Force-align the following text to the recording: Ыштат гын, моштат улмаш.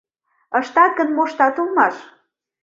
Ыштат 0.59 0.91
гын, 0.97 1.09
моштат 1.15 1.55
улмаш. 1.61 1.95